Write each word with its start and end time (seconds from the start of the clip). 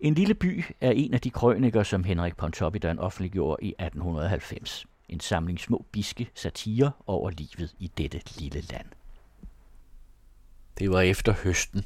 En 0.00 0.14
lille 0.14 0.34
by 0.34 0.64
er 0.80 0.90
en 0.90 1.14
af 1.14 1.20
de 1.20 1.30
krøniker, 1.30 1.82
som 1.82 2.04
Henrik 2.04 2.36
Pontoppidan 2.36 2.98
offentliggjorde 2.98 3.64
i 3.64 3.68
1890. 3.68 4.86
En 5.08 5.20
samling 5.20 5.60
små 5.60 5.84
biske 5.92 6.30
satirer 6.34 6.90
over 7.06 7.30
livet 7.30 7.74
i 7.78 7.90
dette 7.98 8.20
lille 8.38 8.60
land. 8.60 8.86
Det 10.78 10.90
var 10.90 11.00
efter 11.00 11.34
høsten, 11.44 11.84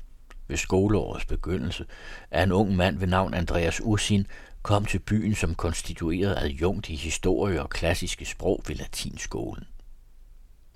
ved 0.48 0.56
skoleårets 0.56 1.24
begyndelse, 1.24 1.87
at 2.30 2.42
en 2.42 2.53
ung 2.53 2.77
mand 2.77 2.99
ved 2.99 3.06
navn 3.06 3.35
Andreas 3.35 3.81
Ursin 3.81 4.26
kom 4.62 4.85
til 4.85 4.99
byen 4.99 5.35
som 5.35 5.54
konstitueret 5.54 6.37
adjunkt 6.38 6.88
i 6.88 6.94
historie 6.94 7.62
og 7.62 7.71
klassiske 7.71 8.24
sprog 8.24 8.62
ved 8.69 8.74
latinskolen. 8.74 9.65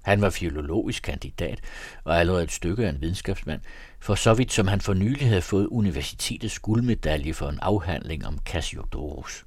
Han 0.02 0.20
var 0.20 0.30
filologisk 0.30 1.02
kandidat 1.02 1.60
og 2.04 2.20
allerede 2.20 2.44
et 2.44 2.52
stykke 2.52 2.86
af 2.86 2.90
en 2.90 3.00
videnskabsmand, 3.00 3.60
for 4.00 4.14
så 4.14 4.34
vidt 4.34 4.52
som 4.52 4.68
han 4.68 4.80
for 4.80 4.94
nylig 4.94 5.28
havde 5.28 5.42
fået 5.42 5.66
universitetets 5.66 6.58
guldmedalje 6.58 7.34
for 7.34 7.48
en 7.48 7.58
afhandling 7.62 8.26
om 8.26 8.38
Cassiodorus. 8.38 9.46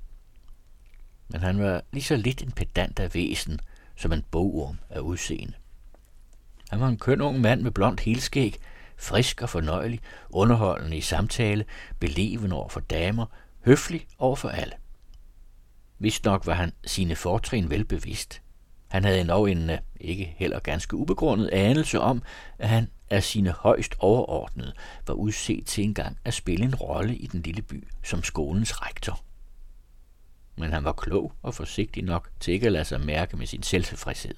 Men 1.27 1.41
han 1.41 1.59
var 1.59 1.81
lige 1.91 2.03
så 2.03 2.15
lidt 2.15 2.41
en 2.41 2.51
pedant 2.51 2.99
af 2.99 3.13
væsen, 3.13 3.59
som 3.95 4.13
en 4.13 4.25
bogorm 4.31 4.77
af 4.89 4.99
udseende. 4.99 5.53
Han 6.69 6.79
var 6.79 6.87
en 6.87 6.97
køn 6.97 7.21
ung 7.21 7.41
mand 7.41 7.61
med 7.61 7.71
blond 7.71 7.99
helskæg, 7.99 8.57
frisk 8.97 9.41
og 9.41 9.49
fornøjelig, 9.49 9.99
underholdende 10.29 10.97
i 10.97 11.01
samtale, 11.01 11.65
belevende 11.99 12.55
over 12.55 12.69
for 12.69 12.79
damer, 12.79 13.25
høflig 13.65 14.07
over 14.17 14.35
for 14.35 14.49
alle. 14.49 14.73
Vist 15.99 16.25
nok 16.25 16.45
var 16.45 16.53
han 16.53 16.73
sine 16.85 17.15
fortrin 17.15 17.69
velbevidst. 17.69 18.41
Han 18.91 19.03
havde 19.03 19.21
endnu 19.21 19.45
en 19.45 19.69
øh, 19.69 19.77
ikke 19.99 20.35
heller 20.37 20.59
ganske 20.59 20.95
ubegrundet 20.95 21.49
anelse 21.49 21.99
om, 21.99 22.23
at 22.59 22.69
han 22.69 22.87
af 23.09 23.23
sine 23.23 23.49
højst 23.51 23.95
overordnede 23.99 24.73
var 25.07 25.13
udset 25.13 25.65
til 25.65 25.83
engang 25.83 26.17
at 26.25 26.33
spille 26.33 26.65
en 26.65 26.75
rolle 26.75 27.15
i 27.15 27.27
den 27.27 27.41
lille 27.41 27.61
by 27.61 27.87
som 28.03 28.23
skolens 28.23 28.81
rektor. 28.81 29.19
Men 30.55 30.73
han 30.73 30.83
var 30.83 30.91
klog 30.91 31.33
og 31.41 31.53
forsigtig 31.55 32.03
nok 32.03 32.29
til 32.39 32.53
ikke 32.53 32.65
at 32.65 32.71
lade 32.71 32.85
sig 32.85 33.01
mærke 33.01 33.37
med 33.37 33.47
sin 33.47 33.63
selvtilfredshed. 33.63 34.35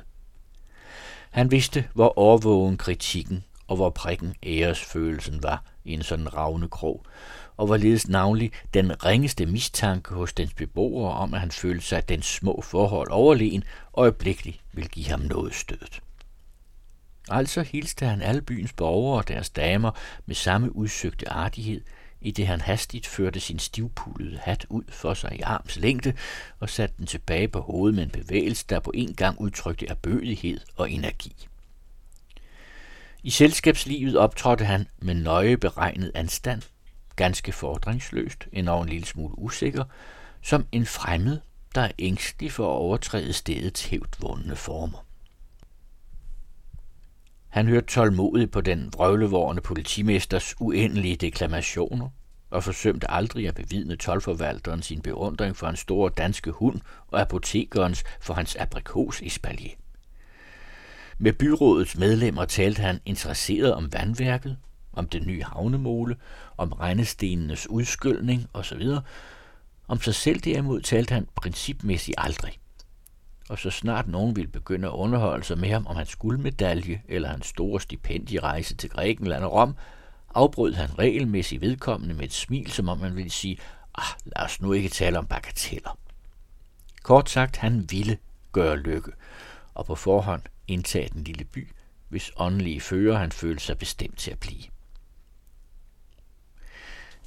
Han 1.32 1.52
vidste, 1.52 1.88
hvor 1.94 2.17
overvågen 2.17 2.78
kritikken 2.78 3.44
og 3.67 3.76
hvor 3.76 3.90
prikken 3.90 4.36
æresfølelsen 4.44 5.44
var 5.44 5.64
i 5.84 5.94
en 5.94 6.04
sådan 6.04 6.34
ravne 6.34 6.70
krog, 6.70 7.06
og 7.58 7.66
hvorledes 7.66 8.08
navnlig 8.08 8.52
den 8.73 9.06
ringeste 9.06 9.46
mistanke 9.46 10.14
hos 10.14 10.34
dens 10.34 10.54
beboere 10.54 11.14
om, 11.14 11.34
at 11.34 11.40
han 11.40 11.52
følte 11.52 11.86
sig 11.86 12.10
den 12.10 12.22
små 12.22 12.62
forhold 12.64 13.12
overlegen, 13.12 13.64
øjeblikkeligt 13.94 14.60
vil 14.73 14.90
give 14.90 15.08
ham 15.08 15.20
noget 15.20 15.56
stødet. 15.56 16.02
Altså 17.30 17.62
hilste 17.62 18.06
han 18.06 18.22
alle 18.22 18.42
byens 18.42 18.73
borgere 18.73 19.18
og 19.18 19.28
deres 19.28 19.50
damer 19.50 19.92
med 20.26 20.36
samme 20.36 20.76
udsøgte 20.76 21.30
artighed, 21.30 21.82
i 22.22 22.32
det 22.32 22.48
han 22.48 22.62
hastigt 22.62 23.08
førte 23.08 23.40
sin 23.40 23.60
stivpullede 23.60 24.38
hat 24.38 24.66
ud 24.70 24.84
for 24.90 25.14
sig 25.14 25.36
i 25.40 25.42
arms 25.42 25.76
længde 25.76 26.14
og 26.60 26.70
satte 26.70 26.95
den 26.98 27.06
tilbage 27.06 27.48
på 27.48 27.62
hovedet 27.62 27.95
med 27.95 28.04
en 28.04 28.10
bevægelse, 28.10 28.66
der 28.70 28.80
på 28.80 28.92
en 28.94 29.16
gang 29.16 29.42
udtrykte 29.42 29.88
erbødighed 29.88 30.60
og 30.76 30.92
energi. 30.92 31.48
I 33.23 33.30
selskabslivet 33.30 34.17
optrådte 34.17 34.66
han 34.66 34.88
med 35.00 35.14
nøje 35.16 35.58
beregnet 35.58 36.12
anstand, 36.16 36.62
ganske 37.16 37.52
fordringsløst, 37.52 38.47
endnu 38.52 38.81
en 38.81 38.89
lille 38.89 39.06
smule 39.06 39.39
usikker, 39.39 39.83
som 40.42 40.66
en 40.72 40.86
fremmed, 40.86 41.39
der 41.75 41.81
er 41.81 41.92
ængstelig 42.00 42.52
for 42.52 42.64
at 42.64 42.78
overtræde 42.78 43.33
stedets 43.33 43.86
hævdt 43.86 44.22
vundne 44.22 44.55
former. 44.55 45.05
Han 47.50 47.67
hørte 47.67 47.88
tålmodigt 47.88 48.52
på 48.52 48.61
den 48.61 48.94
vrøvlevårende 48.94 49.61
politimesters 49.61 50.55
uendelige 50.59 51.16
deklamationer, 51.16 52.09
og 52.50 52.64
forsømte 52.64 53.11
aldrig 53.11 53.48
at 53.48 53.55
bevidne 53.55 53.95
tolvforvalteren 53.95 54.81
sin 54.81 55.02
beundring 55.02 55.55
for 55.58 55.66
hans 55.66 55.80
store 55.80 56.11
danske 56.17 56.52
hund 56.52 56.81
og 57.08 57.22
apotekerens 57.22 58.03
for 58.22 58.33
hans 58.33 58.55
aprikos 58.55 59.22
espalier. 59.22 59.75
Med 61.17 61.33
byrådets 61.33 61.98
medlemmer 61.98 62.45
talte 62.45 62.82
han 62.82 62.99
interesseret 63.05 63.73
om 63.73 63.93
vandværket, 63.93 64.58
om 64.93 65.08
den 65.08 65.27
nye 65.27 65.43
havnemole, 65.43 66.15
om 66.58 66.71
regnestenenes 66.71 67.70
udskyldning 67.70 68.48
osv. 68.54 68.87
Om 69.87 70.02
sig 70.02 70.15
selv 70.15 70.39
derimod 70.39 70.81
talte 70.81 71.14
han 71.14 71.27
principmæssigt 71.36 72.15
aldrig. 72.17 72.59
Og 73.49 73.59
så 73.59 73.70
snart 73.70 74.08
nogen 74.08 74.36
ville 74.36 74.52
begynde 74.52 74.87
at 74.87 74.93
underholde 74.93 75.43
sig 75.43 75.58
med 75.58 75.70
ham 75.70 75.87
om 75.87 75.95
hans 75.95 76.15
guldmedalje 76.15 77.02
eller 77.08 77.30
hans 77.30 77.48
store 77.48 77.82
stipendierejse 77.82 78.76
til 78.76 78.89
Grækenland 78.89 79.43
og 79.43 79.53
Rom, 79.53 79.76
afbrød 80.36 80.73
han 80.73 80.99
regelmæssigt 80.99 81.61
vedkommende 81.61 82.15
med 82.15 82.26
et 82.26 82.33
smil, 82.33 82.71
som 82.71 82.89
om 82.89 82.98
man 82.98 83.15
ville 83.15 83.32
sige, 83.32 83.58
ah, 83.95 84.15
lad 84.26 84.45
os 84.45 84.61
nu 84.61 84.71
ikke 84.71 84.89
tale 84.89 85.20
om 85.20 85.26
bagateller. 85.26 85.98
Kort 87.03 87.30
sagt, 87.30 87.58
han 87.58 87.92
ville 87.92 88.17
gøre 88.52 88.77
lykke, 88.77 89.11
og 89.73 89.86
på 89.86 89.95
forhånd 89.95 90.42
indtage 90.67 91.09
den 91.14 91.23
lille 91.23 91.45
by, 91.45 91.71
hvis 92.09 92.32
åndelige 92.37 92.82
fører 92.82 93.17
han 93.17 93.32
følte 93.32 93.64
sig 93.64 93.77
bestemt 93.77 94.17
til 94.17 94.32
at 94.32 94.39
blive. 94.39 94.73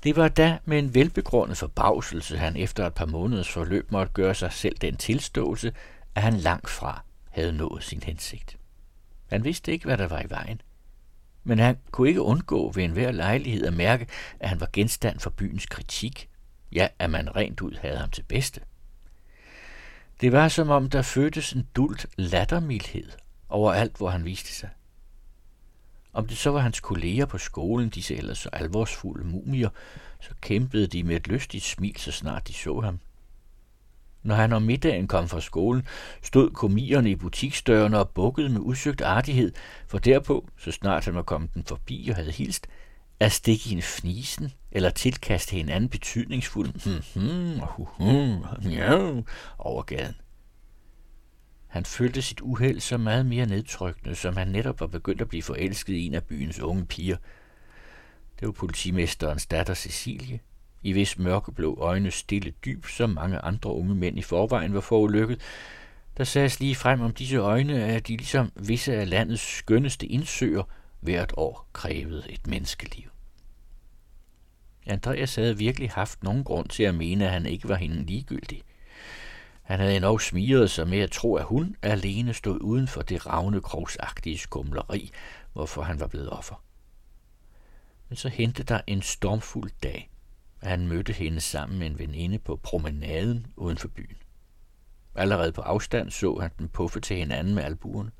Det 0.07 0.17
var 0.17 0.29
da 0.29 0.59
med 0.65 0.79
en 0.79 0.95
velbegrundet 0.95 1.59
forbavselse, 1.59 2.39
han 2.39 2.57
efter 2.57 2.87
et 2.87 2.95
par 2.95 3.07
måneders 3.07 3.49
forløb 3.49 3.93
måtte 3.93 4.13
gøre 4.13 4.35
sig 4.35 4.53
selv 4.53 4.77
den 4.77 4.97
tilståelse, 4.97 5.73
at 6.15 6.23
han 6.23 6.35
langt 6.35 6.71
fra 6.71 7.03
havde 7.31 7.53
nået 7.53 7.85
sin 7.85 8.03
hensigt. 8.03 8.57
Han 9.31 9.45
vidste 9.45 9.73
ikke, 9.73 9.85
hvad 9.85 9.99
der 9.99 10.07
var 10.07 10.23
i 10.23 10.31
vejen. 10.31 10.61
Men 11.45 11.59
han 11.59 11.79
kunne 11.91 12.09
ikke 12.09 12.23
undgå 12.23 12.71
ved 12.71 12.85
enhver 12.85 13.11
lejlighed 13.11 13.67
at 13.67 13.73
mærke, 13.73 14.07
at 14.41 14.49
han 14.49 14.61
var 14.61 14.69
genstand 14.73 15.21
for 15.21 15.31
byens 15.31 15.67
kritik. 15.67 16.29
Ja, 16.73 16.89
at 16.99 17.11
man 17.11 17.37
rent 17.37 17.61
ud 17.61 17.77
havde 17.81 17.99
ham 17.99 18.11
til 18.11 18.23
bedste. 18.23 18.61
Det 20.21 20.33
var 20.33 20.49
som 20.49 20.71
om, 20.71 20.91
der 20.91 21.03
fødtes 21.03 21.53
en 21.53 21.69
dult 21.77 22.07
lattermildhed 22.17 23.13
overalt, 23.49 23.97
hvor 23.97 24.11
han 24.11 24.25
viste 24.25 24.53
sig. 24.55 24.69
Om 26.17 26.27
det 26.27 26.37
så 26.37 26.51
var 26.51 26.61
hans 26.61 26.81
kolleger 26.81 27.27
på 27.27 27.39
skolen, 27.39 27.89
disse 27.89 28.17
ellers 28.17 28.39
så 28.39 28.49
alvorsfulde 28.53 29.25
mumier, 29.25 29.69
så 30.21 30.31
kæmpede 30.41 30.87
de 30.87 31.03
med 31.03 31.17
et 31.17 31.29
lystigt 31.29 31.65
smil, 31.65 31.97
så 31.97 32.13
snart 32.13 32.49
de 32.49 32.53
så 32.53 32.81
ham. 32.81 32.99
Når 34.23 34.35
han 34.35 34.53
om 34.53 34.63
middagen 34.63 35.09
kom 35.09 35.29
fra 35.29 35.41
skolen, 35.41 35.87
stod 36.23 36.51
komierne 36.51 37.11
i 37.11 37.17
butiksdørene 37.17 37.99
og 37.99 38.11
bukkede 38.11 38.49
med 38.49 38.61
udsøgt 38.61 39.01
artighed, 39.01 39.53
for 39.87 39.99
derpå, 39.99 40.49
så 40.59 40.73
snart 40.73 41.05
han 41.05 41.15
var 41.15 41.23
kommet 41.23 41.55
den 41.55 41.65
forbi 41.65 42.07
og 42.11 42.17
havde 42.17 42.33
hilst, 42.33 42.67
at 43.21 43.33
stikke 43.33 43.73
en 43.73 43.83
fnisen 43.83 44.53
eller 44.73 44.91
tilkaste 44.91 45.51
hinanden 45.51 45.73
en 45.73 45.77
anden 45.77 45.91
betydningsfuld 45.91 46.69
hmm, 46.69 47.21
hmm, 47.23 47.61
hmm, 47.99 48.71
ja, 48.71 49.23
over 49.59 49.83
gaden. 49.83 50.15
Han 51.67 51.85
følte 51.85 52.23
sit 52.23 52.41
uheld 52.41 52.81
så 52.81 52.97
meget 52.97 53.27
mere 53.27 53.47
nedtrykkende, 53.47 54.15
som 54.15 54.37
han 54.37 54.49
netop 54.49 54.81
var 54.81 54.87
begyndt 54.87 55.21
at 55.21 55.29
blive 55.29 55.43
forelsket 55.43 55.95
i 55.95 56.07
en 56.07 56.15
af 56.15 56.25
byens 56.25 56.61
unge 56.61 56.87
piger. 56.87 57.17
Det 58.41 58.47
var 58.47 58.53
politimesterens 58.53 59.47
datter 59.47 59.75
Cecilie, 59.75 60.41
i 60.83 60.93
hvis 60.93 61.19
mørkeblå 61.19 61.79
øjne 61.81 62.11
stille 62.11 62.53
dyb, 62.65 62.87
som 62.87 63.11
mange 63.11 63.39
andre 63.39 63.73
unge 63.73 63.95
mænd 63.95 64.19
i 64.19 64.23
forvejen 64.23 64.75
var 64.75 64.81
forulykket. 64.81 65.41
Der 66.17 66.25
sagdes 66.25 66.61
lige 66.61 66.75
frem 66.75 67.01
om 67.01 67.15
disse 67.15 67.37
øjne, 67.37 67.85
at 67.85 68.09
de 68.09 68.17
ligesom 68.17 68.53
visse 68.55 68.95
af 68.95 69.11
landets 69.11 69.57
skønneste 69.57 70.07
indsøer 70.07 70.63
hvert 71.01 71.33
år 71.37 71.69
krævede 71.73 72.25
et 72.29 72.47
menneskeliv. 72.47 73.11
Andreas 74.87 75.35
havde 75.35 75.59
virkelig 75.59 75.91
haft 75.91 76.23
nogen 76.23 76.45
grund 76.45 76.69
til 76.69 76.83
at 76.83 76.95
mene, 76.95 77.25
at 77.25 77.33
han 77.33 77.47
ikke 77.47 77.69
var 77.69 77.75
hende 77.75 78.05
ligegyldig. 78.05 78.63
Han 79.67 79.81
havde 79.81 79.97
endnu 79.97 80.19
smiret 80.19 80.71
sig 80.71 80.89
med 80.89 80.99
at 80.99 81.11
tro, 81.11 81.35
at 81.35 81.45
hun 81.45 81.77
alene 81.83 82.35
stod 82.35 82.59
uden 82.61 82.89
for 82.89 83.03
det 83.03 83.27
ravne 83.27 83.61
krogsagtige 83.61 84.39
skumleri, 84.39 85.11
hvorfor 85.53 85.83
han 85.83 86.01
var 86.01 86.07
blevet 86.07 86.31
offer. 86.31 86.65
Men 88.09 88.17
så 88.17 88.29
hente 88.29 88.63
der 88.63 88.81
en 88.87 89.03
stormfuld 89.03 89.71
dag, 89.83 90.11
at 90.61 90.71
han 90.71 90.89
mødte 90.89 91.13
hende 91.13 91.41
sammen 91.41 91.79
med 91.79 91.87
en 91.87 91.99
veninde 91.99 92.39
på 92.39 92.57
promenaden 92.57 93.47
uden 93.57 93.79
for 93.79 93.89
byen. 93.89 94.17
Allerede 95.15 95.53
på 95.53 95.61
afstand 95.61 96.11
så 96.11 96.39
han 96.41 96.51
den 96.59 96.69
puffe 96.69 97.01
til 97.01 97.17
hinanden 97.17 97.55
med 97.55 97.63
albuerne, 97.63 98.11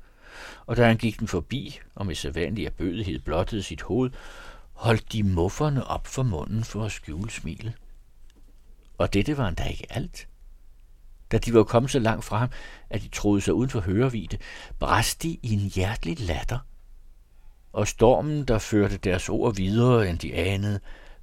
og 0.65 0.77
da 0.77 0.87
han 0.87 0.97
gik 0.97 1.19
den 1.19 1.27
forbi 1.27 1.79
og 1.95 2.05
med 2.05 2.15
sædvanlig 2.15 2.65
erbødighed 2.65 3.19
blottede 3.19 3.63
sit 3.63 3.81
hoved, 3.81 4.11
holdt 4.73 5.13
de 5.13 5.23
mufferne 5.23 5.87
op 5.87 6.07
for 6.07 6.23
munden 6.23 6.63
for 6.63 6.85
at 6.85 6.91
skjule 6.91 7.31
smilet. 7.31 7.73
Og 8.97 9.13
dette 9.13 9.37
var 9.37 9.47
endda 9.47 9.63
ikke 9.63 9.87
alt. 9.89 10.27
Da 11.31 11.37
de 11.37 11.53
var 11.53 11.63
kommet 11.63 11.91
så 11.91 11.99
langt 11.99 12.25
fra 12.25 12.37
ham, 12.37 12.49
at 12.89 13.01
de 13.01 13.07
troede 13.07 13.41
sig 13.41 13.53
uden 13.53 13.69
for 13.69 13.79
hørevide, 13.79 14.37
brast 14.79 15.23
de 15.23 15.29
i 15.43 15.53
en 15.53 15.71
hjertelig 15.75 16.19
latter. 16.19 16.59
Og 17.73 17.87
stormen, 17.87 18.45
der 18.45 18.59
førte 18.59 18.97
deres 18.97 19.29
ord 19.29 19.55
videre, 19.55 20.09
end 20.09 20.19
de 20.19 20.35
anede, 20.35 20.79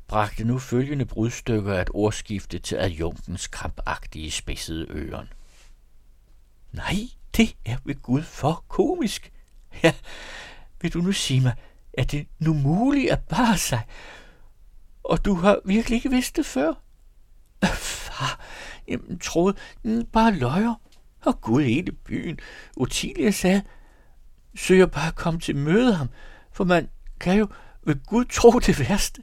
bragte 0.08 0.44
nu 0.44 0.58
følgende 0.58 1.04
brudstykker 1.04 1.74
af 1.74 1.82
et 1.82 1.90
ordskifte 1.94 2.58
til 2.58 2.76
adjunktens 2.76 3.46
krampagtige 3.46 4.30
spidsede 4.30 4.86
øren. 4.90 5.28
Nej, 6.72 6.94
det 7.36 7.56
er 7.64 7.76
ved 7.84 8.02
Gud 8.02 8.22
for 8.22 8.64
komisk. 8.68 9.32
Ja, 9.82 9.92
vil 10.80 10.92
du 10.92 10.98
nu 10.98 11.12
sige 11.12 11.40
mig, 11.40 11.54
er 11.92 12.04
det 12.04 12.26
nu 12.38 12.54
muligt 12.54 13.12
at 13.12 13.20
bare 13.20 13.58
sig? 13.58 13.80
Og 15.04 15.24
du 15.24 15.34
har 15.34 15.58
virkelig 15.64 15.96
ikke 15.96 16.10
vidst 16.10 16.36
det 16.36 16.46
før? 16.46 16.72
Far, 17.74 18.40
jamen, 18.88 19.18
troede, 19.18 19.56
bare 20.12 20.34
løjer. 20.34 20.74
Og 21.20 21.40
Gud 21.40 21.62
hele 21.62 21.92
byen. 21.92 22.38
Otilia 22.76 23.30
sagde, 23.30 23.62
søger 24.54 24.86
bare 24.86 25.08
at 25.08 25.14
komme 25.14 25.40
til 25.40 25.56
møde 25.56 25.94
ham, 25.94 26.08
for 26.52 26.64
man 26.64 26.88
kan 27.20 27.38
jo 27.38 27.48
ved 27.82 28.06
Gud 28.06 28.24
tro 28.24 28.58
det 28.58 28.80
værste. 28.80 29.22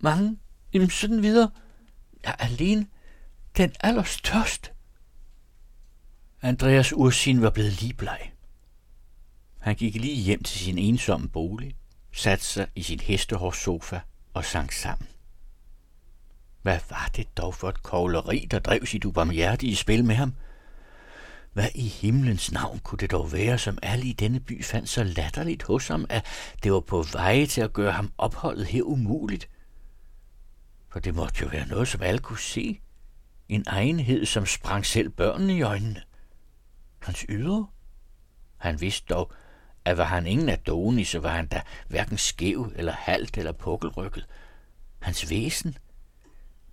Mange, 0.00 0.38
jamen 0.72 0.90
sådan 0.90 1.22
videre, 1.22 1.50
er 2.22 2.32
alene 2.32 2.86
den 3.56 3.72
allerstørste. 3.80 4.70
Andreas 6.42 6.92
Ursin 6.92 7.42
var 7.42 7.50
blevet 7.50 7.82
ligebleg. 7.82 8.32
Han 9.58 9.74
gik 9.74 9.94
lige 9.94 10.22
hjem 10.22 10.42
til 10.42 10.58
sin 10.58 10.78
ensomme 10.78 11.28
bolig, 11.28 11.76
satte 12.12 12.44
sig 12.44 12.66
i 12.74 12.82
sin 12.82 13.00
hestehårssofa 13.00 14.00
og 14.34 14.44
sang 14.44 14.72
sammen. 14.72 15.08
Hvad 16.62 16.78
var 16.90 17.10
det 17.16 17.36
dog 17.36 17.54
for 17.54 17.68
et 17.68 17.82
kogleri, 17.82 18.48
der 18.50 18.58
drev 18.58 18.86
sit 18.86 19.04
ubarmhjertige 19.04 19.76
spil 19.76 20.04
med 20.04 20.14
ham? 20.14 20.34
Hvad 21.52 21.68
i 21.74 21.88
himlens 21.88 22.52
navn 22.52 22.78
kunne 22.78 22.98
det 22.98 23.10
dog 23.10 23.32
være, 23.32 23.58
som 23.58 23.78
alle 23.82 24.06
i 24.06 24.12
denne 24.12 24.40
by 24.40 24.64
fandt 24.64 24.88
så 24.88 25.04
latterligt 25.04 25.62
hos 25.62 25.88
ham, 25.88 26.06
at 26.08 26.26
det 26.62 26.72
var 26.72 26.80
på 26.80 27.02
vej 27.12 27.46
til 27.46 27.60
at 27.60 27.72
gøre 27.72 27.92
ham 27.92 28.12
opholdet 28.18 28.66
her 28.66 28.82
umuligt? 28.82 29.48
For 30.88 31.00
det 31.00 31.14
måtte 31.14 31.40
jo 31.42 31.48
være 31.48 31.66
noget, 31.66 31.88
som 31.88 32.02
alle 32.02 32.18
kunne 32.18 32.38
se. 32.38 32.80
En 33.48 33.64
egenhed, 33.66 34.26
som 34.26 34.46
sprang 34.46 34.86
selv 34.86 35.08
børnene 35.08 35.56
i 35.56 35.62
øjnene. 35.62 36.02
Hans 36.98 37.26
ydre? 37.28 37.66
Han 38.56 38.80
vidste 38.80 39.06
dog, 39.14 39.32
at 39.84 39.98
var 39.98 40.04
han 40.04 40.26
ingen 40.26 40.48
Adonis, 40.48 41.08
så 41.08 41.18
var 41.18 41.30
han 41.30 41.46
da 41.46 41.62
hverken 41.88 42.18
skæv 42.18 42.72
eller 42.76 42.92
halt 42.92 43.38
eller 43.38 43.52
pukkelrykket. 43.52 44.26
Hans 45.00 45.30
væsen? 45.30 45.76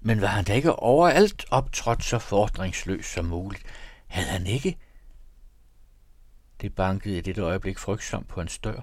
Men 0.01 0.21
var 0.21 0.27
han 0.27 0.45
da 0.45 0.53
ikke 0.53 0.75
overalt 0.75 1.45
optrådt 1.51 2.03
så 2.03 2.19
fordringsløs 2.19 3.05
som 3.05 3.25
muligt? 3.25 3.63
Havde 4.07 4.27
han 4.27 4.47
ikke? 4.47 4.77
Det 6.61 6.75
bankede 6.75 7.17
i 7.17 7.21
dette 7.21 7.41
øjeblik 7.41 7.77
frygtsomt 7.77 8.27
på 8.27 8.41
hans 8.41 8.57
dør, 8.57 8.81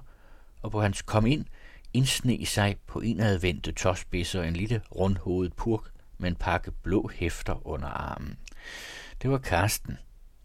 og 0.61 0.71
på 0.71 0.81
hans 0.81 1.01
kom 1.01 1.25
ind 1.25 1.45
indsne 1.93 2.45
sig 2.45 2.77
på 2.87 2.99
indadvendte 2.99 3.71
tåspidser 3.71 4.43
en 4.43 4.53
lille 4.53 4.81
rundhovedet 4.95 5.53
purk 5.53 5.91
med 6.17 6.29
en 6.29 6.35
pakke 6.35 6.71
blå 6.71 7.09
hæfter 7.13 7.67
under 7.67 7.87
armen. 7.87 8.37
Det 9.21 9.29
var 9.29 9.37
Karsten, 9.37 9.97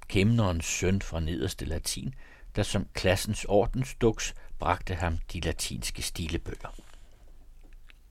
kæmnerens 0.08 0.64
søn 0.64 1.02
fra 1.02 1.20
nederste 1.20 1.64
latin, 1.64 2.14
der 2.56 2.62
som 2.62 2.86
klassens 2.92 3.44
ordensduks 3.44 4.34
bragte 4.58 4.94
ham 4.94 5.18
de 5.32 5.40
latinske 5.40 6.02
stilebøger. 6.02 6.74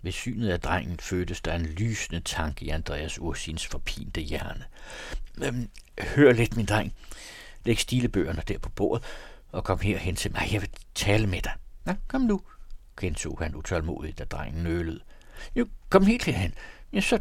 Ved 0.01 0.11
synet 0.11 0.49
af 0.49 0.59
drengen 0.59 0.99
fødtes 0.99 1.41
der 1.41 1.55
en 1.55 1.65
lysende 1.65 2.19
tanke 2.19 2.65
i 2.65 2.69
Andreas 2.69 3.19
Ursins 3.19 3.67
forpinte 3.67 4.21
hjerne. 4.21 4.65
Øhm, 5.43 5.69
hør 6.15 6.33
lidt, 6.33 6.57
min 6.57 6.65
dreng. 6.65 6.93
Læg 7.65 7.79
stilebøgerne 7.79 8.43
der 8.47 8.57
på 8.57 8.69
bordet, 8.69 9.05
og 9.51 9.63
kom 9.63 9.79
her 9.79 9.97
hen 9.97 10.15
til 10.15 10.31
mig. 10.31 10.49
Jeg 10.51 10.61
vil 10.61 10.69
tale 10.95 11.27
med 11.27 11.41
dig. 11.41 11.53
Ja, 11.87 11.95
kom 12.07 12.21
nu, 12.21 12.41
gentog 12.99 13.37
han 13.41 13.55
utålmodigt, 13.55 14.19
da 14.19 14.23
drengen 14.23 14.63
nølede. 14.63 14.99
Jo, 15.55 15.67
kom 15.89 16.05
helt 16.05 16.23
herhen. 16.23 16.53
Ja, 16.93 17.01
så, 17.01 17.19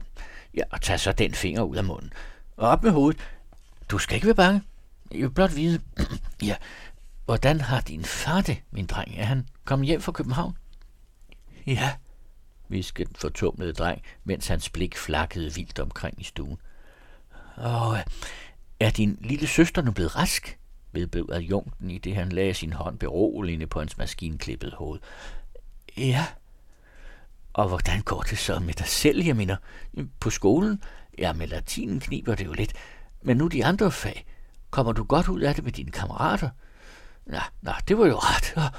ja, 0.54 0.62
og 0.70 0.82
tag 0.82 1.00
så 1.00 1.12
den 1.12 1.34
finger 1.34 1.62
ud 1.62 1.76
af 1.76 1.84
munden. 1.84 2.12
Og 2.56 2.68
op 2.68 2.82
med 2.82 2.90
hovedet. 2.90 3.20
Du 3.90 3.98
skal 3.98 4.14
ikke 4.14 4.26
være 4.26 4.34
bange. 4.34 4.62
Jeg 5.10 5.20
vil 5.20 5.30
blot 5.30 5.56
vide, 5.56 5.80
ja, 6.42 6.56
hvordan 7.24 7.60
har 7.60 7.80
din 7.80 8.04
far 8.04 8.40
det, 8.40 8.62
min 8.70 8.86
dreng? 8.86 9.14
Er 9.16 9.24
han 9.24 9.48
kommet 9.64 9.86
hjem 9.86 10.00
fra 10.00 10.12
København? 10.12 10.56
Ja, 11.66 11.92
viskede 12.70 13.08
den 13.08 13.16
fortumlede 13.16 13.72
dreng, 13.72 14.02
mens 14.24 14.48
hans 14.48 14.70
blik 14.70 14.96
flakkede 14.96 15.54
vildt 15.54 15.78
omkring 15.78 16.20
i 16.20 16.24
stuen. 16.24 16.58
Og 17.56 17.98
er 18.80 18.90
din 18.90 19.18
lille 19.20 19.46
søster 19.46 19.82
nu 19.82 19.90
blevet 19.90 20.16
rask? 20.16 20.56
vedblev 20.92 21.28
adjunkten 21.32 21.90
i 21.90 21.98
det, 21.98 22.14
han 22.14 22.28
lagde 22.28 22.54
sin 22.54 22.72
hånd 22.72 22.98
beroligende 22.98 23.66
på 23.66 23.78
hans 23.78 23.98
maskinklippede 23.98 24.76
hoved. 24.76 25.00
Ja. 25.96 26.26
Og 27.52 27.68
hvordan 27.68 28.02
går 28.02 28.22
det 28.22 28.38
så 28.38 28.58
med 28.58 28.74
dig 28.74 28.86
selv, 28.86 29.24
jeg 29.24 29.36
mener? 29.36 29.56
På 30.20 30.30
skolen? 30.30 30.82
Ja, 31.18 31.32
med 31.32 31.46
latinen 31.46 32.00
kniber 32.00 32.34
det 32.34 32.44
jo 32.46 32.52
lidt. 32.52 32.72
Men 33.22 33.36
nu 33.36 33.46
de 33.46 33.64
andre 33.64 33.90
fag. 33.90 34.26
Kommer 34.70 34.92
du 34.92 35.04
godt 35.04 35.28
ud 35.28 35.40
af 35.40 35.54
det 35.54 35.64
med 35.64 35.72
dine 35.72 35.90
kammerater? 35.90 36.50
Nej, 37.26 37.44
nej, 37.62 37.80
det 37.88 37.98
var 37.98 38.06
jo 38.06 38.16
ret. 38.16 38.54
Og, 38.56 38.70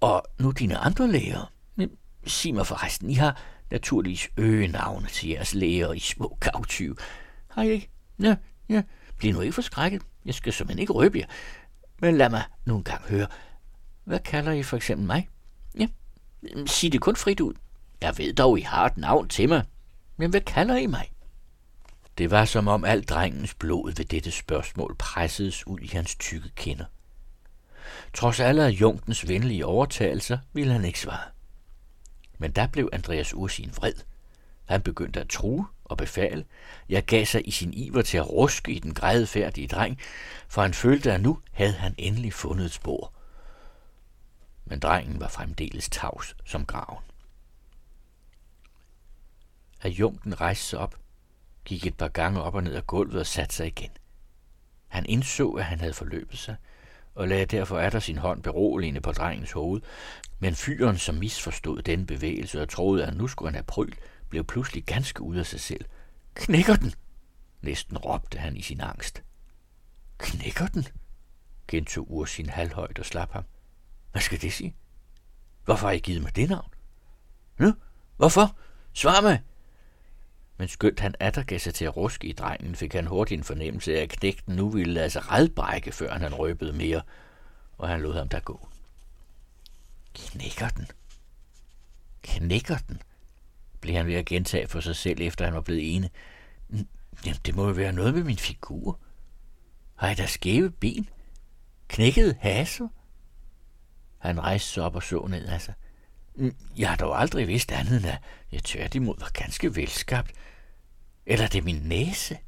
og 0.00 0.26
nu 0.38 0.50
dine 0.50 0.76
andre 0.76 1.12
læger. 1.12 1.52
Sig 2.26 2.54
mig 2.54 2.66
forresten, 2.66 3.10
I 3.10 3.14
har 3.14 3.40
naturligvis 3.70 4.28
øgenavne 4.36 5.08
til 5.08 5.28
jeres 5.28 5.54
læger 5.54 5.92
i 5.92 5.98
små 5.98 6.38
gavtyve. 6.40 6.96
Har 7.50 7.62
I 7.62 7.70
ikke? 7.70 7.90
Ja, 8.22 8.36
ja. 8.68 8.82
Bliv 9.18 9.32
nu 9.32 9.40
ikke 9.40 9.52
forskrækket. 9.52 10.02
Jeg 10.24 10.34
skal 10.34 10.52
simpelthen 10.52 10.80
ikke 10.80 10.92
røbe 10.92 11.18
jer. 11.18 11.26
Men 12.00 12.16
lad 12.16 12.30
mig 12.30 12.42
nu 12.66 12.76
engang 12.76 13.02
høre. 13.02 13.26
Hvad 14.04 14.18
kalder 14.18 14.52
I 14.52 14.62
for 14.62 14.76
eksempel 14.76 15.06
mig? 15.06 15.28
Ja, 15.78 15.86
mm, 16.42 16.66
sig 16.66 16.92
det 16.92 17.00
kun 17.00 17.16
frit 17.16 17.40
ud. 17.40 17.54
Jeg 18.00 18.18
ved 18.18 18.34
dog, 18.34 18.58
I 18.58 18.62
har 18.62 18.86
et 18.86 18.96
navn 18.96 19.28
til 19.28 19.48
mig. 19.48 19.62
Men 20.16 20.30
hvad 20.30 20.40
kalder 20.40 20.76
I 20.76 20.86
mig? 20.86 21.10
Det 22.18 22.30
var 22.30 22.44
som 22.44 22.68
om 22.68 22.84
alt 22.84 23.08
drengens 23.08 23.54
blod 23.54 23.92
ved 23.96 24.04
dette 24.04 24.30
spørgsmål 24.30 24.96
pressedes 24.98 25.66
ud 25.66 25.78
i 25.80 25.86
hans 25.86 26.14
tykke 26.14 26.50
kinder. 26.56 26.84
Trods 28.14 28.40
alle 28.40 28.64
af 28.64 28.70
Junkens 28.70 29.28
venlige 29.28 29.66
overtagelser 29.66 30.38
ville 30.52 30.72
han 30.72 30.84
ikke 30.84 31.00
svare. 31.00 31.33
Men 32.44 32.52
der 32.52 32.66
blev 32.66 32.88
Andreas 32.92 33.34
Ursin 33.34 33.72
vred. 33.76 33.94
Han 34.64 34.82
begyndte 34.82 35.20
at 35.20 35.28
true 35.28 35.66
og 35.84 35.96
befale. 35.96 36.44
Jeg 36.88 37.04
gav 37.04 37.24
sig 37.24 37.48
i 37.48 37.50
sin 37.50 37.72
iver 37.72 38.02
til 38.02 38.18
at 38.18 38.30
ruske 38.30 38.72
i 38.72 38.78
den 38.78 38.94
grædefærdige 38.94 39.68
dreng, 39.68 39.98
for 40.48 40.62
han 40.62 40.74
følte, 40.74 41.12
at 41.12 41.20
nu 41.20 41.38
havde 41.52 41.72
han 41.72 41.94
endelig 41.98 42.32
fundet 42.32 42.66
et 42.66 42.72
spor. 42.72 43.12
Men 44.64 44.78
drengen 44.78 45.20
var 45.20 45.28
fremdeles 45.28 45.88
tavs 45.88 46.36
som 46.44 46.66
graven. 46.66 47.04
Adjunkten 49.82 50.40
rejste 50.40 50.64
sig 50.64 50.78
op, 50.78 50.96
gik 51.64 51.86
et 51.86 51.96
par 51.96 52.08
gange 52.08 52.42
op 52.42 52.54
og 52.54 52.62
ned 52.62 52.74
ad 52.74 52.82
gulvet 52.82 53.20
og 53.20 53.26
satte 53.26 53.54
sig 53.54 53.66
igen. 53.66 53.90
Han 54.88 55.06
indså, 55.06 55.50
at 55.50 55.64
han 55.64 55.80
havde 55.80 55.94
forløbet 55.94 56.38
sig, 56.38 56.56
og 57.14 57.28
lagde 57.28 57.46
derfor 57.46 57.78
atter 57.78 57.98
sin 57.98 58.18
hånd 58.18 58.42
beroligende 58.42 59.00
på 59.00 59.12
drengens 59.12 59.52
hoved, 59.52 59.80
men 60.38 60.54
fyren, 60.54 60.98
som 60.98 61.14
misforstod 61.14 61.82
den 61.82 62.06
bevægelse 62.06 62.62
og 62.62 62.68
troede, 62.68 63.06
at 63.06 63.16
nu 63.16 63.28
skulle 63.28 63.48
han 63.48 63.54
have 63.54 63.64
pryl, 63.64 63.92
blev 64.28 64.44
pludselig 64.44 64.84
ganske 64.84 65.22
ude 65.22 65.40
af 65.40 65.46
sig 65.46 65.60
selv. 65.60 65.84
Knækker 66.34 66.76
den! 66.76 66.92
Næsten 67.62 67.98
råbte 67.98 68.38
han 68.38 68.56
i 68.56 68.62
sin 68.62 68.80
angst. 68.80 69.22
Knækker 70.18 70.66
den? 70.66 70.86
gentog 71.68 72.10
Ursin 72.10 72.48
halvhøjt 72.48 72.98
og 72.98 73.04
slap 73.04 73.32
ham. 73.32 73.44
Hvad 74.12 74.22
skal 74.22 74.40
det 74.40 74.52
sige? 74.52 74.76
Hvorfor 75.64 75.86
har 75.86 75.92
I 75.92 75.98
givet 75.98 76.22
mig 76.22 76.36
det 76.36 76.48
navn? 76.48 76.70
Nu? 77.58 77.74
Hvorfor? 78.16 78.56
Svar 78.92 79.20
mig! 79.20 79.42
Men 80.56 80.68
skønt 80.68 81.00
han 81.00 81.14
attergav 81.20 81.58
sig 81.58 81.74
til 81.74 81.84
at 81.84 81.96
ruske 81.96 82.26
i 82.26 82.32
drengen, 82.32 82.74
fik 82.74 82.92
han 82.92 83.06
hurtigt 83.06 83.38
en 83.38 83.44
fornemmelse 83.44 83.98
af, 83.98 84.02
at 84.02 84.08
knægten 84.08 84.56
nu 84.56 84.68
ville 84.68 84.94
lade 84.94 85.10
sig 85.10 85.32
redbrække, 85.32 85.92
før 85.92 86.14
han 86.14 86.34
røbede 86.34 86.72
mere, 86.72 87.02
og 87.78 87.88
han 87.88 88.00
lod 88.00 88.14
ham 88.14 88.28
der 88.28 88.40
gå. 88.40 88.68
Knækker 90.14 90.68
den? 90.68 90.86
Knækker 92.22 92.76
den? 92.88 93.02
blev 93.84 93.96
han 93.96 94.06
ved 94.06 94.14
at 94.14 94.26
gentage 94.26 94.68
for 94.68 94.80
sig 94.80 94.96
selv, 94.96 95.20
efter 95.20 95.44
han 95.44 95.54
var 95.54 95.60
blevet 95.60 95.96
ene. 95.96 96.10
Jamen, 97.26 97.40
det 97.46 97.54
må 97.54 97.66
jo 97.66 97.72
være 97.72 97.92
noget 97.92 98.14
med 98.14 98.24
min 98.24 98.36
figur. 98.36 98.98
Har 99.94 100.08
jeg 100.08 100.18
da 100.18 100.26
skæve 100.26 100.70
ben? 100.70 101.08
Knækket 101.88 102.36
haser? 102.40 102.88
Han 104.18 104.40
rejste 104.40 104.68
sig 104.68 104.82
op 104.82 104.94
og 104.94 105.02
så 105.02 105.26
ned 105.26 105.46
af 105.46 105.60
sig. 105.60 105.74
Mm, 106.36 106.56
jeg 106.76 106.88
har 106.88 106.96
dog 106.96 107.20
aldrig 107.20 107.48
vidst 107.48 107.72
andet, 107.72 107.96
end 107.96 108.06
at 108.06 108.18
jeg 108.52 108.64
tværtimod 108.64 109.18
var 109.18 109.30
ganske 109.34 109.76
velskabt. 109.76 110.32
Eller 111.26 111.46
det 111.46 111.58
er 111.58 111.62
min 111.62 111.82
næse? 111.82 112.38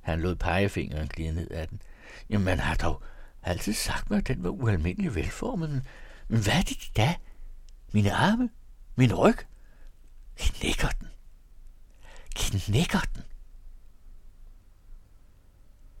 Han 0.00 0.20
lod 0.20 0.36
pegefingeren 0.36 1.08
glide 1.08 1.34
ned 1.34 1.50
af 1.50 1.68
den. 1.68 1.82
Jamen, 2.30 2.44
man 2.44 2.58
har 2.58 2.74
dog 2.74 3.02
altid 3.42 3.72
sagt 3.72 4.10
mig, 4.10 4.18
at 4.18 4.28
den 4.28 4.42
var 4.42 4.50
ualmindelig 4.50 5.14
velformet. 5.14 5.86
Men 6.28 6.42
hvad 6.42 6.52
er 6.52 6.62
det 6.62 6.96
da? 6.96 7.14
Mine 7.92 8.12
arme? 8.12 8.50
Min 8.96 9.14
ryg? 9.14 9.36
Knækker 10.36 10.88
den? 10.88 11.08
Knækker 12.34 13.00
den? 13.14 13.22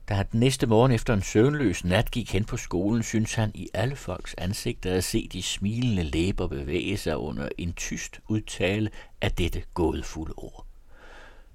Da 0.08 0.14
han 0.14 0.26
den 0.32 0.40
næste 0.40 0.66
morgen 0.66 0.92
efter 0.92 1.14
en 1.14 1.22
søvnløs 1.22 1.84
nat 1.84 2.10
gik 2.10 2.32
hen 2.32 2.44
på 2.44 2.56
skolen, 2.56 3.02
syntes 3.02 3.34
han 3.34 3.50
i 3.54 3.68
alle 3.74 3.96
folks 3.96 4.34
ansigter 4.38 4.94
at 4.94 5.04
se 5.04 5.28
de 5.32 5.42
smilende 5.42 6.02
læber 6.02 6.46
bevæge 6.46 6.96
sig 6.96 7.16
under 7.16 7.48
en 7.58 7.72
tyst 7.72 8.20
udtale 8.28 8.90
af 9.20 9.32
dette 9.32 9.62
gådefulde 9.74 10.34
ord. 10.36 10.66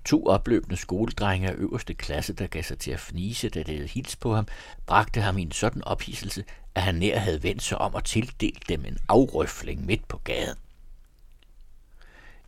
To 0.06 0.26
opløbende 0.26 0.78
skoledrenge 0.78 1.50
af 1.50 1.54
øverste 1.58 1.94
klasse, 1.94 2.34
der 2.34 2.48
gav 2.48 2.64
sig 2.64 2.80
til 2.80 2.92
at 2.92 3.00
fnise, 3.00 3.50
da 3.50 3.60
det 3.60 3.76
havde 3.76 3.88
hils 3.88 4.16
på 4.16 4.36
ham, 4.36 4.48
bragte 4.86 5.22
ham 5.22 5.38
i 5.38 5.42
en 5.42 5.52
sådan 5.52 5.84
ophidselse, 5.84 6.44
at 6.76 6.82
han 6.82 6.96
nær 6.96 7.20
havde 7.20 7.44
vendt 7.44 7.64
sig 7.64 7.78
om 7.78 7.94
og 7.94 8.04
tildelt 8.04 8.70
dem 8.70 8.86
en 8.86 8.98
afrøfling 9.08 9.86
midt 9.86 10.08
på 10.08 10.18
gaden. 10.18 10.58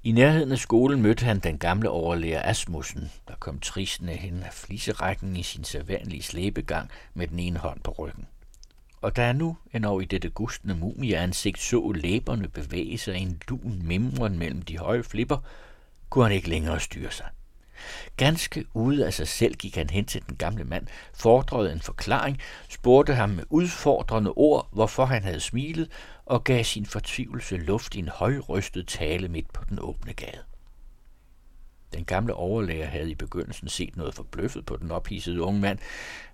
I 0.06 0.12
nærheden 0.12 0.52
af 0.52 0.58
skolen 0.58 1.02
mødte 1.02 1.26
han 1.26 1.40
den 1.40 1.58
gamle 1.58 1.90
overlærer 1.90 2.50
Asmussen, 2.50 3.12
der 3.28 3.34
kom 3.40 3.60
tristende 3.60 4.14
hen 4.14 4.44
af 4.44 4.54
fliserækken 4.54 5.36
i 5.36 5.44
sin 5.44 5.64
sædvanlige 5.64 6.24
slæbegang 6.24 6.90
med 7.14 7.28
den 7.28 7.40
ene 7.40 7.60
hånd 7.60 7.80
på 7.80 7.92
ryggen. 7.92 8.28
Og 9.02 9.16
da 9.16 9.26
han 9.26 9.36
nu, 9.36 9.58
endnu 9.74 10.00
i 10.00 10.06
dette 10.06 10.30
gustne 10.30 10.74
mumieansigt, 10.74 11.60
så 11.60 11.92
læberne 11.92 12.48
bevæge 12.48 12.98
sig 12.98 13.18
i 13.18 13.22
en 13.22 13.42
lun 13.50 13.82
mimren 13.84 14.38
mellem 14.38 14.62
de 14.62 14.78
høje 14.78 15.04
flipper, 15.04 15.38
kunne 16.10 16.26
han 16.26 16.34
ikke 16.34 16.50
længere 16.50 16.80
styre 16.80 17.12
sig. 17.12 17.28
Ganske 18.18 18.66
ude 18.74 19.06
af 19.06 19.14
sig 19.14 19.28
selv 19.28 19.56
gik 19.56 19.76
han 19.76 19.90
hen 19.90 20.06
til 20.06 20.24
den 20.28 20.36
gamle 20.36 20.64
mand, 20.64 20.88
fordrede 21.14 21.72
en 21.72 21.82
forklaring, 21.82 22.40
spurgte 22.70 23.14
ham 23.14 23.30
med 23.30 23.44
udfordrende 23.50 24.34
ord, 24.36 24.70
hvorfor 24.72 25.06
han 25.06 25.24
havde 25.24 25.40
smilet, 25.40 25.92
og 26.26 26.44
gav 26.44 26.64
sin 26.64 26.86
fortvivlelse 26.86 27.58
luft 27.58 27.96
i 27.96 28.00
en 28.00 28.08
højrystet 28.08 28.88
tale 28.88 29.28
midt 29.28 29.54
på 29.54 29.64
den 29.70 29.80
åbne 29.82 30.14
gade. 30.14 30.44
Den 31.94 32.06
gamle 32.06 32.34
overlæger 32.34 32.86
havde 32.86 33.12
i 33.12 33.16
begyndelsen 33.16 33.70
set 33.70 33.98
noget 33.98 34.16
forbløffet 34.16 34.66
på 34.66 34.78
den 34.78 34.92
ophidsede 34.92 35.42
unge 35.42 35.62
mand, 35.62 35.80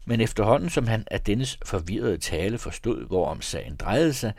men 0.05 0.21
efterhånden 0.21 0.69
som 0.69 0.87
han 0.87 1.07
af 1.11 1.21
dennes 1.21 1.59
forvirrede 1.65 2.17
tale 2.17 2.57
forstod, 2.57 3.07
hvorom 3.07 3.41
sagen 3.41 3.75
drejede 3.75 4.13
sig, 4.13 4.33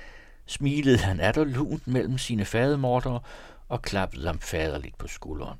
smilede 0.47 0.99
han 0.99 1.21
atter 1.21 1.45
lunt 1.45 1.87
mellem 1.87 2.19
sine 2.19 2.45
fademordere 2.45 3.21
og 3.69 3.83
klappede 3.83 4.27
ham 4.27 4.39
faderligt 4.39 4.99
på 4.99 5.09
skulderen. 5.09 5.59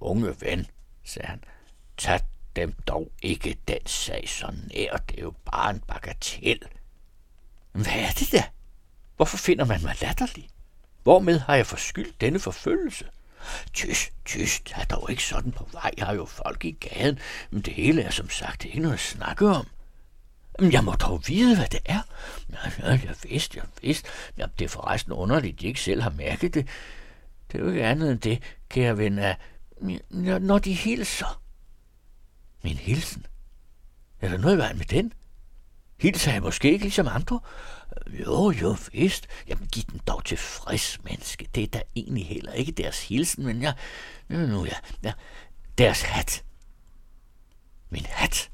Unge 0.00 0.40
ven, 0.40 0.66
sagde 1.04 1.28
han, 1.28 1.44
tag 1.96 2.20
dem 2.56 2.72
dog 2.72 3.10
ikke 3.22 3.58
den 3.68 3.86
sag 3.86 4.28
så 4.28 4.46
nær, 4.46 4.96
det 4.96 5.18
er 5.18 5.22
jo 5.22 5.34
bare 5.44 5.70
en 5.70 5.80
bagatel. 5.80 6.62
Hvad 7.72 7.92
er 7.92 8.10
det 8.18 8.32
da? 8.32 8.44
Hvorfor 9.16 9.36
finder 9.36 9.64
man 9.64 9.82
mig 9.82 9.96
latterlig? 10.02 10.48
Hvormed 11.02 11.38
har 11.38 11.54
jeg 11.54 11.66
forskyldt 11.66 12.20
denne 12.20 12.38
forfølgelse? 12.38 13.04
Tyst, 13.72 14.12
tyst, 14.24 14.72
er 14.76 14.84
dog 14.84 15.10
ikke 15.10 15.24
sådan 15.24 15.52
på 15.52 15.68
vej. 15.72 15.90
Jeg 15.96 16.06
har 16.06 16.14
jo 16.14 16.24
folk 16.24 16.64
i 16.64 16.70
gaden, 16.70 17.18
men 17.50 17.62
det 17.62 17.74
hele 17.74 18.02
er 18.02 18.10
som 18.10 18.30
sagt 18.30 18.64
ikke 18.64 18.80
noget 18.80 18.94
at 18.94 19.00
snakke 19.00 19.48
om. 19.48 19.66
Men 20.58 20.72
jeg 20.72 20.84
må 20.84 20.92
dog 20.92 21.22
vide, 21.26 21.56
hvad 21.56 21.66
det 21.66 21.80
er. 21.84 22.00
Ja, 22.52 22.70
ja, 22.78 23.00
jeg 23.04 23.14
vidste, 23.22 23.58
jeg 23.58 23.66
vidste. 23.82 24.08
Jamen, 24.36 24.54
det 24.58 24.64
er 24.64 24.68
forresten 24.68 25.12
underligt, 25.12 25.54
at 25.54 25.60
de 25.60 25.66
ikke 25.66 25.80
selv 25.80 26.02
har 26.02 26.10
mærket 26.10 26.54
det. 26.54 26.68
Det 27.52 27.58
er 27.58 27.62
jo 27.62 27.70
ikke 27.70 27.84
andet 27.84 28.10
end 28.10 28.20
det, 28.20 28.42
kære 28.68 28.98
ven, 28.98 29.18
at 29.18 29.36
når 30.40 30.58
de 30.58 30.72
hilser. 30.72 31.42
Min 32.64 32.76
hilsen? 32.76 33.26
Er 34.20 34.28
der 34.28 34.38
noget 34.38 34.54
i 34.54 34.58
vejen 34.58 34.78
med 34.78 34.86
den? 34.86 35.12
Hilser 36.00 36.32
jeg 36.32 36.42
måske 36.42 36.72
ikke 36.72 36.84
ligesom 36.84 37.08
andre? 37.08 37.40
Jo, 38.06 38.50
jo, 38.50 38.76
vist. 38.92 39.26
Jamen, 39.48 39.66
giv 39.66 39.82
den 39.82 40.00
dog 40.06 40.24
til 40.24 40.36
frisk 40.36 41.04
menneske. 41.04 41.48
Det 41.54 41.62
er 41.62 41.66
da 41.66 41.82
egentlig 41.96 42.26
heller 42.26 42.52
ikke 42.52 42.72
deres 42.72 43.08
hilsen, 43.08 43.46
men 43.46 43.62
jeg... 43.62 43.74
Nu, 44.28 44.64
ja, 44.64 44.76
ja. 45.02 45.12
Deres 45.78 46.02
hat. 46.02 46.44
Min 47.90 48.06
hat, 48.06 48.50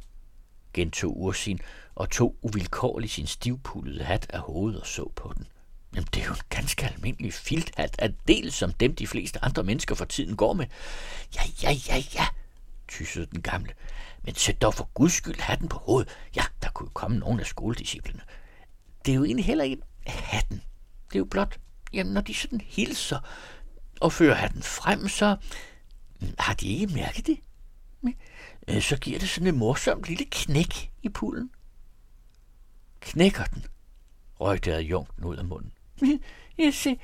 gentog 0.74 1.20
Ursin 1.20 1.60
og 1.94 2.10
tog 2.10 2.36
uvilkårligt 2.42 3.12
sin 3.12 3.26
stivpullede 3.26 4.04
hat 4.04 4.26
af 4.30 4.40
hovedet 4.40 4.80
og 4.80 4.86
så 4.86 5.12
på 5.16 5.32
den. 5.36 5.46
Jamen, 5.94 6.08
det 6.14 6.22
er 6.22 6.26
jo 6.26 6.32
en 6.32 6.40
ganske 6.48 6.86
almindelig 6.86 7.34
filthat, 7.34 7.94
at 7.98 8.12
del 8.28 8.52
som 8.52 8.72
dem 8.72 8.94
de 8.94 9.06
fleste 9.06 9.44
andre 9.44 9.62
mennesker 9.62 9.94
for 9.94 10.04
tiden 10.04 10.36
går 10.36 10.52
med. 10.52 10.66
Ja, 11.34 11.42
ja, 11.62 11.70
ja, 11.88 12.02
ja, 12.14 12.26
tyssede 12.88 13.26
den 13.26 13.42
gamle. 13.42 13.72
Men 14.22 14.34
sæt 14.34 14.62
dog 14.62 14.74
for 14.74 14.90
guds 14.94 15.12
skyld 15.12 15.40
hatten 15.40 15.68
på 15.68 15.78
hovedet. 15.78 16.08
Ja, 16.36 16.42
der 16.62 16.68
kunne 16.70 16.90
komme 16.90 17.18
nogen 17.18 17.40
af 17.40 17.46
skoledisciplene. 17.46 18.20
Det 19.06 19.12
er 19.12 19.16
jo 19.16 19.24
egentlig 19.24 19.44
heller 19.44 19.64
ikke 19.64 19.82
hatten. 20.06 20.62
Det 21.08 21.14
er 21.14 21.18
jo 21.18 21.24
blot, 21.24 21.58
jamen, 21.92 22.12
når 22.12 22.20
de 22.20 22.34
sådan 22.34 22.60
hilser 22.60 23.18
og 24.00 24.12
fører 24.12 24.34
hatten 24.34 24.62
frem, 24.62 25.08
så 25.08 25.36
mm, 26.20 26.34
har 26.38 26.54
de 26.54 26.68
ikke 26.68 26.86
mærket 26.86 27.26
det. 27.26 27.38
Mm. 28.02 28.14
Øh, 28.68 28.82
så 28.82 28.96
giver 28.96 29.18
det 29.18 29.28
sådan 29.28 29.46
et 29.46 29.54
morsomt 29.54 30.08
lille 30.08 30.24
knæk 30.30 30.90
i 31.02 31.08
pullen. 31.08 31.50
Knækker 33.00 33.44
den, 33.44 33.64
røg 34.40 34.68
adjunkten 34.68 35.24
ud 35.24 35.36
af 35.36 35.44
munden. 35.44 35.72
Jeg 36.58 36.74
siger, 36.74 36.96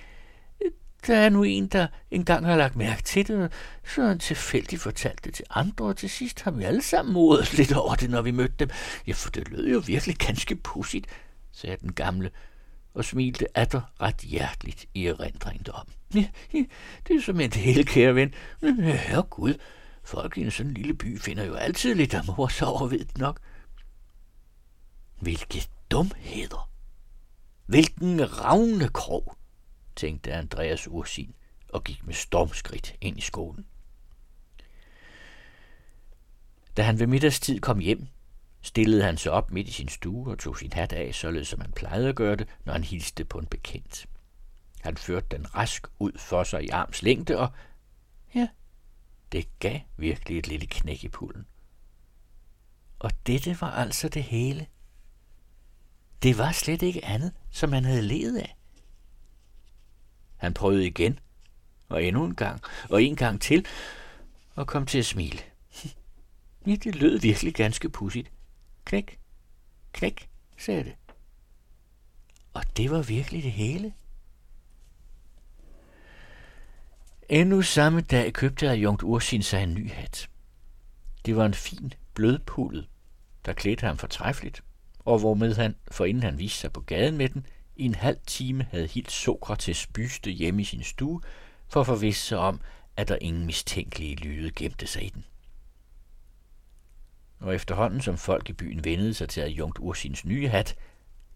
der 1.06 1.16
er 1.16 1.28
nu 1.28 1.42
en, 1.42 1.66
der 1.66 1.86
engang 2.10 2.46
har 2.46 2.56
lagt 2.56 2.76
mærke 2.76 3.02
til 3.02 3.28
det, 3.28 3.42
og 3.42 3.50
så 3.84 4.00
har 4.00 4.08
han 4.08 4.18
tilfældigt 4.18 4.82
fortalt 4.82 5.24
det 5.24 5.34
til 5.34 5.44
andre, 5.50 5.84
og 5.84 5.96
til 5.96 6.10
sidst 6.10 6.40
har 6.40 6.50
vi 6.50 6.64
alle 6.64 6.82
sammen 6.82 7.14
modet 7.14 7.54
lidt 7.58 7.72
over 7.72 7.94
det, 7.94 8.10
når 8.10 8.22
vi 8.22 8.30
mødte 8.30 8.54
dem. 8.58 8.70
Ja, 9.06 9.12
for 9.12 9.30
det 9.30 9.48
lød 9.48 9.68
jo 9.68 9.82
virkelig 9.86 10.16
ganske 10.16 10.56
pudsigt, 10.56 11.06
sagde 11.52 11.76
den 11.80 11.92
gamle, 11.92 12.30
og 12.94 13.04
smilte 13.04 13.58
atter 13.58 13.80
ret 14.00 14.16
hjerteligt 14.16 14.86
i 14.94 15.06
erindringen 15.06 15.66
om. 15.72 15.86
Ja, 16.14 16.26
ja, 16.54 16.64
det 17.08 17.16
er 17.16 17.20
som 17.20 17.40
et 17.40 17.54
hele, 17.54 17.84
kære 17.84 18.14
ven. 18.14 18.34
Herre 18.80 19.22
Gud, 19.22 19.54
folk 20.04 20.38
i 20.38 20.40
en 20.40 20.50
sådan 20.50 20.74
lille 20.74 20.94
by 20.94 21.20
finder 21.20 21.44
jo 21.44 21.54
altid 21.54 21.94
lidt 21.94 22.14
af 22.14 22.20
mor 22.26 22.48
så 22.48 22.88
ved 22.90 22.98
det 22.98 23.18
nok. 23.18 23.40
Hvilke 25.20 25.68
dumheder! 25.90 26.69
Hvilken 27.70 28.40
ravne 28.40 28.88
krog, 28.88 29.36
tænkte 29.96 30.32
Andreas 30.32 30.88
Ursin 30.88 31.34
og 31.68 31.84
gik 31.84 32.06
med 32.06 32.14
stormskridt 32.14 32.96
ind 33.00 33.18
i 33.18 33.20
skolen. 33.20 33.66
Da 36.76 36.82
han 36.82 36.98
ved 36.98 37.06
middagstid 37.06 37.60
kom 37.60 37.78
hjem, 37.78 38.06
stillede 38.60 39.02
han 39.02 39.16
sig 39.16 39.32
op 39.32 39.50
midt 39.50 39.68
i 39.68 39.72
sin 39.72 39.88
stue 39.88 40.30
og 40.30 40.38
tog 40.38 40.58
sin 40.58 40.72
hat 40.72 40.92
af, 40.92 41.14
således 41.14 41.48
som 41.48 41.60
han 41.60 41.72
plejede 41.72 42.08
at 42.08 42.16
gøre 42.16 42.36
det, 42.36 42.48
når 42.64 42.72
han 42.72 42.84
hilste 42.84 43.24
på 43.24 43.38
en 43.38 43.46
bekendt. 43.46 44.06
Han 44.80 44.96
førte 44.96 45.26
den 45.30 45.54
rask 45.54 45.86
ud 45.98 46.12
for 46.18 46.44
sig 46.44 46.64
i 46.64 46.68
arms 46.68 47.02
længde, 47.02 47.38
og 47.38 47.48
ja, 48.34 48.48
det 49.32 49.58
gav 49.58 49.80
virkelig 49.96 50.38
et 50.38 50.48
lille 50.48 50.66
knæk 50.66 51.04
i 51.04 51.08
pullen. 51.08 51.46
Og 52.98 53.10
dette 53.26 53.60
var 53.60 53.70
altså 53.70 54.08
det 54.08 54.22
hele– 54.22 54.66
det 56.22 56.38
var 56.38 56.52
slet 56.52 56.82
ikke 56.82 57.04
andet, 57.04 57.32
som 57.50 57.72
han 57.72 57.84
havde 57.84 58.02
levet 58.02 58.38
af. 58.38 58.56
Han 60.36 60.54
prøvede 60.54 60.86
igen, 60.86 61.18
og 61.88 62.04
endnu 62.04 62.24
en 62.24 62.34
gang, 62.34 62.62
og 62.90 63.02
en 63.02 63.16
gang 63.16 63.40
til, 63.40 63.66
og 64.54 64.66
kom 64.66 64.86
til 64.86 64.98
at 64.98 65.06
smile. 65.06 65.38
Ja, 66.66 66.74
det 66.74 66.94
lød 66.94 67.20
virkelig 67.20 67.54
ganske 67.54 67.88
pudsigt. 67.88 68.32
Knæk, 68.84 69.18
knæk, 69.92 70.28
sagde 70.58 70.84
det. 70.84 70.94
Og 72.54 72.76
det 72.76 72.90
var 72.90 73.02
virkelig 73.02 73.42
det 73.42 73.52
hele. 73.52 73.94
Endnu 77.28 77.62
samme 77.62 78.00
dag 78.00 78.32
købte 78.32 78.68
adjunkt 78.68 79.02
Ursin 79.02 79.42
sig 79.42 79.62
en 79.62 79.74
ny 79.74 79.90
hat. 79.90 80.30
Det 81.26 81.36
var 81.36 81.46
en 81.46 81.54
fin, 81.54 81.92
blødpullet, 82.14 82.88
der 83.44 83.52
klædte 83.52 83.86
ham 83.86 83.98
fortræffeligt 83.98 84.62
og 85.10 85.18
hvormed 85.18 85.54
han, 85.54 85.74
for 85.90 86.04
inden 86.04 86.22
han 86.22 86.38
viste 86.38 86.58
sig 86.58 86.72
på 86.72 86.80
gaden 86.80 87.16
med 87.16 87.28
den, 87.28 87.46
i 87.76 87.84
en 87.84 87.94
halv 87.94 88.18
time 88.26 88.66
havde 88.70 88.86
helt 88.86 89.10
Sokrates 89.10 89.86
byste 89.86 90.30
hjemme 90.30 90.62
i 90.62 90.64
sin 90.64 90.82
stue, 90.82 91.20
for 91.68 91.80
at 91.80 91.86
forvisse 91.86 92.26
sig 92.26 92.38
om, 92.38 92.60
at 92.96 93.08
der 93.08 93.18
ingen 93.20 93.46
mistænkelige 93.46 94.16
lyde 94.16 94.50
gemte 94.50 94.86
sig 94.86 95.04
i 95.04 95.08
den. 95.08 95.24
Og 97.40 97.54
efterhånden 97.54 98.00
som 98.00 98.18
folk 98.18 98.48
i 98.48 98.52
byen 98.52 98.84
vendede 98.84 99.14
sig 99.14 99.28
til 99.28 99.40
at 99.40 99.50
jungt 99.50 99.78
Ursins 99.78 100.24
nye 100.24 100.48
hat, 100.48 100.76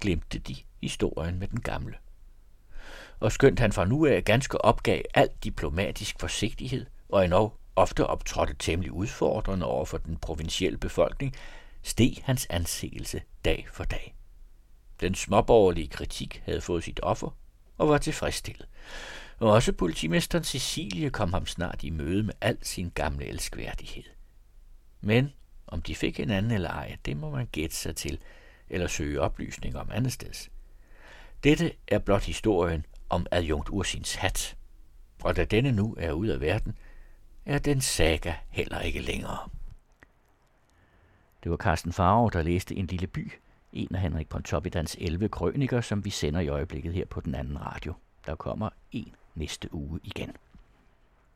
glemte 0.01 0.39
de 0.39 0.57
historien 0.81 1.39
med 1.39 1.49
den 1.49 1.61
gamle. 1.61 1.95
Og 3.21 3.33
skønt 3.33 3.59
han 3.59 3.73
fra 3.73 3.85
nu 3.85 4.07
af 4.07 4.25
ganske 4.25 4.65
opgav 4.65 5.03
al 5.15 5.29
diplomatisk 5.45 6.17
forsigtighed, 6.21 6.87
og 7.09 7.25
endnu 7.25 7.53
ofte 7.77 8.07
optrådte 8.07 8.55
temmelig 8.59 8.93
udfordrende 8.93 9.67
over 9.67 9.85
for 9.85 9.99
den 9.99 10.17
provincielle 10.17 10.79
befolkning, 10.79 11.35
steg 11.85 12.23
hans 12.25 12.47
anseelse 12.51 13.23
dag 13.45 13.67
for 13.73 13.85
dag. 13.85 14.15
Den 15.01 15.15
småborgerlige 15.15 15.89
kritik 15.89 16.43
havde 16.45 16.61
fået 16.61 16.85
sit 16.85 17.01
offer 17.03 17.37
og 17.79 17.89
var 17.89 17.99
tilfredsstillet. 17.99 18.69
Og 19.39 19.51
også 19.51 19.73
politimesteren 19.73 20.45
Cecilie 20.45 21.11
kom 21.11 21.33
ham 21.33 21.47
snart 21.47 21.83
i 21.83 21.91
møde 21.91 22.23
med 22.23 22.35
al 22.41 22.59
sin 22.63 22.91
gamle 22.95 23.27
elskværdighed. 23.27 24.05
Men 25.01 25.33
om 25.67 25.83
de 25.83 25.95
fik 25.95 26.21
en 26.21 26.31
anden 26.31 26.53
eller 26.53 26.71
ej, 26.71 26.97
det 27.05 27.17
må 27.17 27.31
man 27.31 27.49
gætte 27.53 27.77
sig 27.77 27.97
til, 27.97 28.19
eller 28.71 28.87
søge 28.87 29.21
oplysning 29.21 29.77
om 29.77 29.91
andet 29.93 30.13
sted. 30.13 30.49
Dette 31.45 31.73
er 31.89 31.99
blot 31.99 32.25
historien 32.25 32.87
om 33.09 33.27
adjunkt 33.31 33.69
Ursins 33.69 34.15
hat, 34.15 34.57
og 35.23 35.37
da 35.37 35.45
denne 35.45 35.73
nu 35.73 35.97
er 35.99 36.13
ude 36.13 36.35
af 36.35 36.41
verden, 36.41 36.79
er 37.47 37.59
den 37.59 37.81
saga 37.81 38.35
heller 38.51 38.81
ikke 38.81 39.01
længere. 39.01 39.49
Det 41.45 41.51
var 41.51 41.57
Carsten 41.57 41.93
Farve, 41.93 42.31
der 42.33 42.43
læste 42.43 42.77
En 42.77 42.87
lille 42.87 43.07
by, 43.07 43.33
en 43.73 43.95
af 43.95 44.01
Henrik 44.01 44.29
Pontoppidans 44.29 44.97
11 45.01 45.29
krøniker, 45.29 45.81
som 45.81 46.05
vi 46.05 46.11
sender 46.11 46.41
i 46.41 46.49
øjeblikket 46.49 46.93
her 46.93 47.05
på 47.05 47.21
den 47.21 47.35
anden 47.35 47.61
radio. 47.61 47.95
Der 48.27 48.35
kommer 48.35 48.69
en 48.93 49.15
næste 49.35 49.75
uge 49.75 50.01
igen. 50.03 50.31